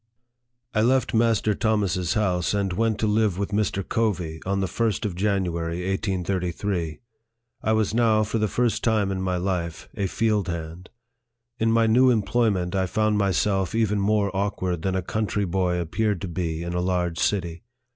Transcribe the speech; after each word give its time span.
I 0.73 0.81
LEFT 0.81 1.13
Master 1.13 1.53
Thomas's 1.53 2.15
house, 2.15 2.55
and 2.55 2.73
went 2.73 2.97
to 3.01 3.05
live 3.05 3.35
witfo 3.35 3.51
Mr. 3.51 3.87
Covey, 3.87 4.41
on 4.47 4.59
the 4.59 4.65
1st 4.65 5.05
of 5.05 5.13
January, 5.13 5.87
1833. 5.87 7.01
I 7.61 7.73
was 7.73 7.93
now, 7.93 8.23
for 8.23 8.39
the 8.39 8.47
first 8.47 8.83
time 8.83 9.11
in 9.11 9.21
my 9.21 9.37
life, 9.37 9.89
a 9.95 10.07
field 10.07 10.47
hand. 10.47 10.89
In 11.59 11.71
my 11.71 11.85
new 11.85 12.09
employment, 12.09 12.73
I 12.73 12.87
found 12.87 13.19
myself 13.19 13.75
even 13.75 13.99
more 13.99 14.35
awkward 14.35 14.81
than 14.81 14.95
a 14.95 15.03
country 15.03 15.45
boy 15.45 15.77
appeared 15.77 16.19
to 16.21 16.27
be 16.27 16.63
in 16.63 16.73
a 16.73 16.81
large 16.81 17.19
city. 17.19 17.61